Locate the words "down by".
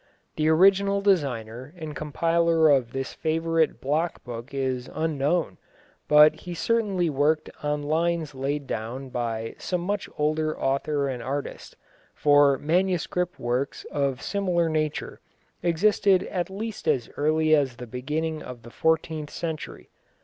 8.65-9.53